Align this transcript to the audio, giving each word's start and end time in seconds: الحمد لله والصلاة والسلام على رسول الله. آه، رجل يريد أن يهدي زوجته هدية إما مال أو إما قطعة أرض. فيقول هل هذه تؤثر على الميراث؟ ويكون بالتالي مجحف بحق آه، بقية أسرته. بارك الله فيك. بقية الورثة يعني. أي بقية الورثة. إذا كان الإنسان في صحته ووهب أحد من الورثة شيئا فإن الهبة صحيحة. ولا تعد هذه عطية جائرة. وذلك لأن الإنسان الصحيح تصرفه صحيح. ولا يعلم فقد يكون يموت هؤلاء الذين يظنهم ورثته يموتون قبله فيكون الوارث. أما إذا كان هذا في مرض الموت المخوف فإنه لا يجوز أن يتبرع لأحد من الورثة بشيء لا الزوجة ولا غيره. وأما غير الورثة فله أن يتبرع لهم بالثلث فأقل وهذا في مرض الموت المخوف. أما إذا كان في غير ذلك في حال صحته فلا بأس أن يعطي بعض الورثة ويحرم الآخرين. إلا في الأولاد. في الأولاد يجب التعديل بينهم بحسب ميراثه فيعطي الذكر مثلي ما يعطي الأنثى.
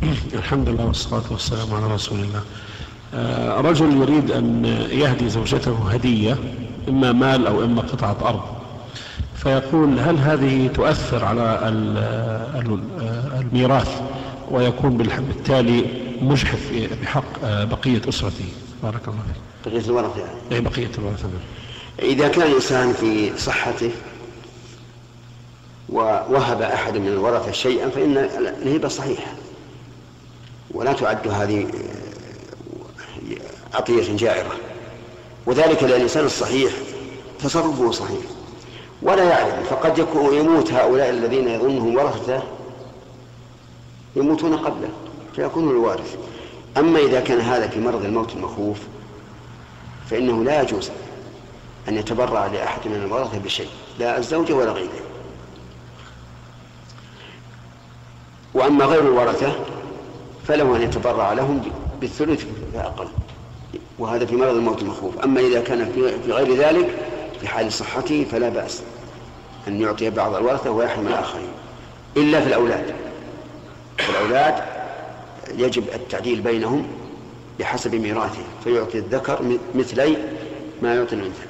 الحمد 0.34 0.68
لله 0.68 0.86
والصلاة 0.86 1.22
والسلام 1.30 1.74
على 1.74 1.94
رسول 1.94 2.18
الله. 2.20 2.42
آه، 3.14 3.60
رجل 3.60 3.96
يريد 3.96 4.30
أن 4.30 4.64
يهدي 4.90 5.28
زوجته 5.28 5.90
هدية 5.92 6.36
إما 6.88 7.12
مال 7.12 7.46
أو 7.46 7.64
إما 7.64 7.82
قطعة 7.82 8.16
أرض. 8.28 8.40
فيقول 9.36 9.98
هل 9.98 10.16
هذه 10.18 10.66
تؤثر 10.66 11.24
على 11.24 11.58
الميراث؟ 13.40 14.00
ويكون 14.50 14.96
بالتالي 14.96 15.84
مجحف 16.22 16.72
بحق 17.02 17.44
آه، 17.44 17.64
بقية 17.64 18.02
أسرته. 18.08 18.48
بارك 18.82 19.08
الله 19.08 19.20
فيك. 19.32 19.72
بقية 19.72 19.86
الورثة 19.88 20.20
يعني. 20.20 20.32
أي 20.52 20.60
بقية 20.60 20.90
الورثة. 20.98 21.28
إذا 22.02 22.28
كان 22.28 22.42
الإنسان 22.42 22.92
في 22.92 23.38
صحته 23.38 23.90
ووهب 25.88 26.62
أحد 26.62 26.96
من 26.96 27.08
الورثة 27.08 27.52
شيئا 27.52 27.88
فإن 27.88 28.16
الهبة 28.62 28.88
صحيحة. 28.88 29.32
ولا 30.74 30.92
تعد 30.92 31.28
هذه 31.28 31.66
عطية 33.74 34.16
جائرة. 34.16 34.52
وذلك 35.46 35.82
لأن 35.82 35.96
الإنسان 35.96 36.24
الصحيح 36.24 36.72
تصرفه 37.38 37.90
صحيح. 37.90 38.24
ولا 39.02 39.24
يعلم 39.24 39.64
فقد 39.64 39.98
يكون 39.98 40.34
يموت 40.34 40.72
هؤلاء 40.72 41.10
الذين 41.10 41.48
يظنهم 41.48 41.96
ورثته 41.96 42.42
يموتون 44.16 44.56
قبله 44.56 44.90
فيكون 45.36 45.70
الوارث. 45.70 46.16
أما 46.76 46.98
إذا 46.98 47.20
كان 47.20 47.40
هذا 47.40 47.68
في 47.68 47.80
مرض 47.80 48.04
الموت 48.04 48.32
المخوف 48.32 48.78
فإنه 50.10 50.44
لا 50.44 50.62
يجوز 50.62 50.90
أن 51.88 51.96
يتبرع 51.96 52.46
لأحد 52.46 52.80
من 52.88 53.02
الورثة 53.04 53.38
بشيء 53.38 53.70
لا 53.98 54.18
الزوجة 54.18 54.52
ولا 54.52 54.72
غيره. 54.72 55.00
وأما 58.54 58.84
غير 58.84 59.00
الورثة 59.00 59.52
فله 60.50 60.76
أن 60.76 60.82
يتبرع 60.82 61.32
لهم 61.32 61.62
بالثلث 62.00 62.44
فأقل 62.74 63.08
وهذا 63.98 64.26
في 64.26 64.36
مرض 64.36 64.54
الموت 64.54 64.82
المخوف. 64.82 65.18
أما 65.18 65.40
إذا 65.40 65.60
كان 65.60 65.92
في 66.24 66.32
غير 66.32 66.54
ذلك 66.54 66.88
في 67.40 67.48
حال 67.48 67.72
صحته 67.72 68.26
فلا 68.32 68.48
بأس 68.48 68.82
أن 69.68 69.80
يعطي 69.80 70.10
بعض 70.10 70.34
الورثة 70.34 70.70
ويحرم 70.70 71.06
الآخرين. 71.06 71.48
إلا 72.16 72.40
في 72.40 72.46
الأولاد. 72.46 72.94
في 73.98 74.10
الأولاد 74.10 74.54
يجب 75.56 75.84
التعديل 75.94 76.40
بينهم 76.40 76.86
بحسب 77.60 77.94
ميراثه 77.94 78.42
فيعطي 78.64 78.98
الذكر 78.98 79.58
مثلي 79.74 80.16
ما 80.82 80.94
يعطي 80.94 81.14
الأنثى. 81.14 81.46